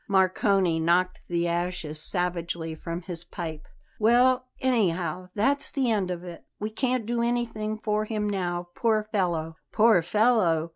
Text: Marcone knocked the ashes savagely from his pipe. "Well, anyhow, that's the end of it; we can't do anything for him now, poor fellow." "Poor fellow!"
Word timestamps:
Marcone 0.09 0.79
knocked 0.83 1.21
the 1.27 1.47
ashes 1.47 2.01
savagely 2.01 2.73
from 2.73 3.03
his 3.03 3.23
pipe. 3.23 3.67
"Well, 3.99 4.45
anyhow, 4.59 5.29
that's 5.35 5.69
the 5.69 5.91
end 5.91 6.09
of 6.09 6.23
it; 6.23 6.43
we 6.59 6.71
can't 6.71 7.05
do 7.05 7.21
anything 7.21 7.77
for 7.77 8.05
him 8.05 8.27
now, 8.27 8.69
poor 8.73 9.03
fellow." 9.11 9.57
"Poor 9.71 10.01
fellow!" 10.01 10.69